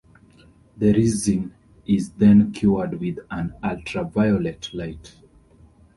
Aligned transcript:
The 0.77 0.93
resin 0.93 1.53
is 1.85 2.09
then 2.13 2.51
cured 2.53 2.99
with 2.99 3.19
an 3.29 3.53
ultraviolet 3.63 4.73
light. 4.73 5.15